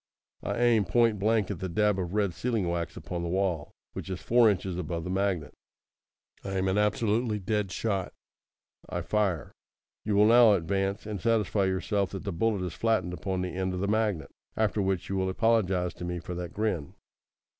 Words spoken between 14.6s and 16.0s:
which you will apologise